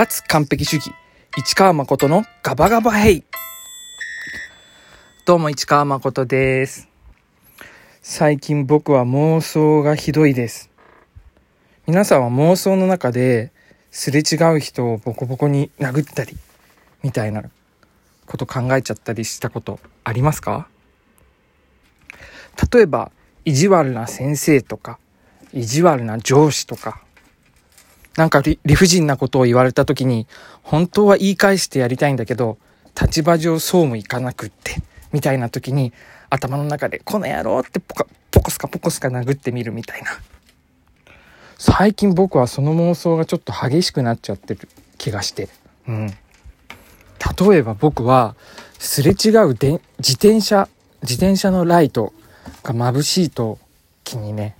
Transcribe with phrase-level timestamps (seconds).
[0.00, 0.94] 脱完璧主義、
[1.36, 3.24] 市川誠のガバガバヘイ。
[5.26, 6.88] どうも市川誠です。
[8.00, 10.70] 最近僕は妄想がひどいです。
[11.86, 13.52] 皆さんは妄想の中で
[13.90, 16.34] すれ違う人をボコボコに殴ったり、
[17.02, 17.42] みたいな
[18.24, 20.66] こと考えちゃったりしたことありますか？
[22.72, 23.12] 例えば、
[23.44, 24.98] 意地悪な先生とか、
[25.52, 27.02] 意地悪な上司とか、
[28.20, 30.26] なんか理不尽なことを言われた時に、
[30.62, 32.58] 本当は言い返してやりたいんだけど、
[33.00, 34.76] 立場上そうもいかなくって、
[35.10, 35.94] みたいな時に、
[36.28, 40.10] 頭の中で、この野郎ってポカ、ポコスカポコスカ殴ってみるみたいな。
[41.56, 44.68] 最近僕はその妄想がちょっと激しくなっちゃってる
[44.98, 45.48] 気がして。
[45.88, 46.08] うん。
[46.08, 48.36] 例えば僕は、
[48.78, 50.68] すれ違うで自転車、
[51.00, 52.12] 自転車のライト
[52.64, 53.58] が眩しいと
[54.04, 54.56] 気にね、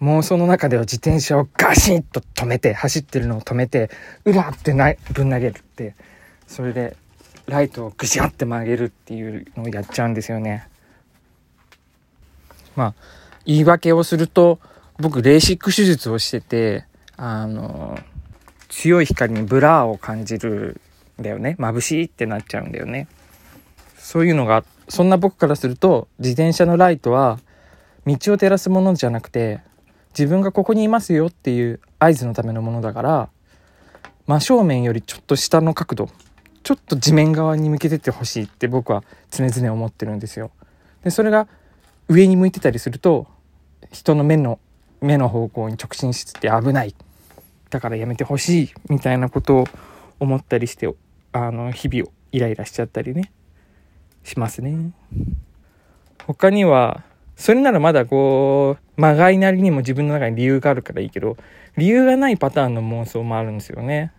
[0.00, 3.90] 妄想の中では自転車をガシッと止めて、走ってるのを止めて、
[4.24, 5.94] うわってなぶん投げるって、
[6.46, 6.96] それで
[7.46, 10.68] ライトをぐしゃって曲げるっていうのをやっちゃうんですよね。
[12.76, 12.94] まあ、
[13.44, 14.58] 言い訳をすると、
[14.98, 16.86] 僕、レーシック手術をしてて、
[17.16, 17.98] あの、
[18.68, 20.80] 強い光にブラーを感じる
[21.20, 21.56] んだよね。
[21.58, 23.08] 眩しいってなっちゃうんだよね。
[23.98, 27.38] そういうのが、そんな僕からすると、自転車のライトは、
[28.06, 29.60] 道を照らすものじゃなくて、
[30.10, 33.28] 自分がここにいますよっていう合図のためのものだから
[34.26, 36.08] 真正面よりちょっと下の角度
[36.62, 40.50] ちょっと地面側に向けててほしいって僕は常々思ってるんですよ。
[41.02, 41.48] でそれが
[42.08, 43.26] 上に向いてたりすると
[43.90, 44.58] 人の目の
[45.00, 46.94] 目の方向に直進して危ない
[47.70, 49.68] だからやめてほしいみたいなことを
[50.18, 50.92] 思ったりして
[51.32, 53.32] あの日々をイライラしちゃったりね
[54.24, 54.92] しますね。
[56.26, 57.02] 他には
[57.36, 61.38] それならまだこう、まがいなりにも自分の中に理由があるからいいけど、
[61.78, 64.12] 理由がないパターンの妄想もあるんですよね。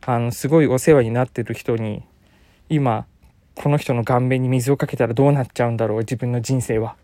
[0.00, 2.02] あの、すごいお世話になってる人に、
[2.70, 3.06] 今、
[3.54, 6.96] この人の顔面に水をかけたらどうなっちゃうんだろう、自分の人生は。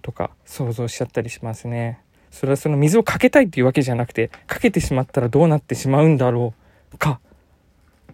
[0.00, 1.98] とか、想像しちゃったりしますね。
[2.30, 6.54] それはその水をかけたいっていうわけじゃなくて、かけてしまったらどうなってしまうんだろ
[6.94, 7.18] うか。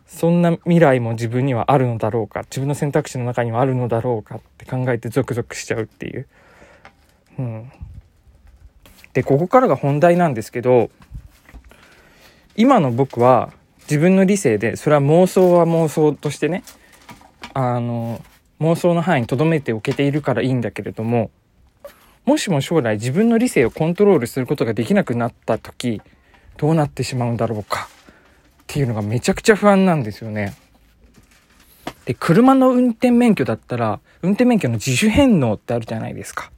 [0.06, 6.26] そんな未来も自分にはあるのだろうか自分の選択肢の中にはあるのだろうかって考えてゾクゾクしちゃうっていう。
[7.38, 7.72] うん、
[9.18, 10.90] でここからが本題なんですけど
[12.54, 13.52] 今の僕は
[13.90, 16.62] 自分の理性でそれは妄想は妄想としてね
[17.52, 18.22] あの
[18.60, 21.32] 妄想の範囲に留めておけているからいいんだけれども
[22.26, 26.00] もしも将来自分の理性をコントロールすることができなくなった時
[26.56, 30.54] どうなってしまうんだろうかっていうのがめちゃくちゃ不安なんですよね。
[32.04, 36.50] で、車の運転免許だったら、運転免許の自主返納ってあるじゃないですか。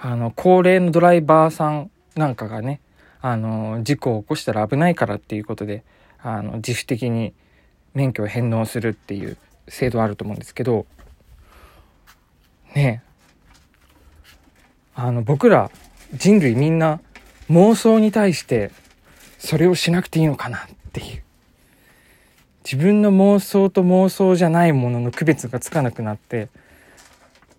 [0.00, 2.80] あの、高齢のドライバーさんなんかがね、
[3.20, 5.82] あの、事故を起こしたら危ないからっていうことで、
[6.22, 7.34] あの、自主的に
[7.94, 10.86] 免許を返納するっていう制度あると思うんですけど、
[12.74, 13.02] ね
[14.94, 15.70] あの、僕ら
[16.14, 17.00] 人類みんな
[17.50, 18.70] 妄想に対して
[19.38, 20.60] それをしなくていいのかなっ
[20.92, 21.22] ていう。
[22.64, 26.50] 自分の妄想と妄想じゃないものの区別がつかなくなって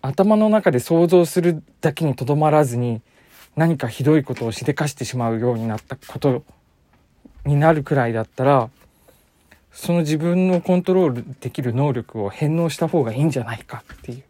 [0.01, 3.01] 頭の中で想像するだけにとどまらずに
[3.55, 6.43] 何かひどいことをしでかしてしまうようになったこと
[7.45, 8.69] になるくらいだったら
[9.71, 14.23] その自分のコントロールできる能力を返納した方がいいんじゃないかっていう、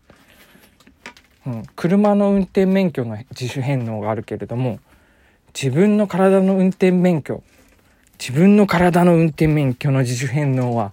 [1.48, 4.80] うん、車の運転免許の自主返納があるけれども
[5.54, 7.44] 自分の体の運転免許
[8.20, 10.92] 自分の体の運転免許の自主返納は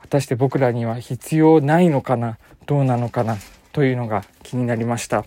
[0.00, 2.38] 果たして僕らには必要ないのかな
[2.68, 3.38] どうなのかな
[3.72, 5.24] というのが気になりました。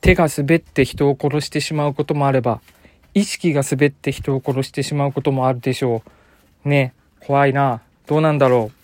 [0.00, 2.60] 手が滑って人を殺してしまうこともあれば
[3.12, 6.02] 意識が滑って人を殺してしまうこともあるでしょ
[6.64, 6.68] う。
[6.68, 7.82] ね怖いな。
[8.06, 8.76] どうなんだろう。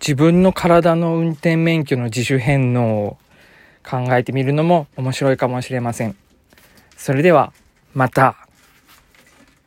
[0.00, 3.16] 自分の体の運転免許の自主返納を
[3.88, 6.14] 考えてみるのも面白いかもしれません。
[6.98, 7.54] それでは
[7.94, 8.41] また。